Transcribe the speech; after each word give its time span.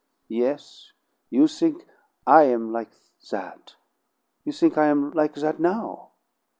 Yes, 0.29 0.93
you 1.29 1.47
think 1.47 1.85
I 2.25 2.45
am 2.45 2.71
like 2.71 2.89
that. 3.29 3.75
You 4.43 4.51
think 4.51 4.75
I 4.75 4.87
am 4.87 5.11
like 5.11 5.35
that 5.35 5.59
now!" 5.59 6.09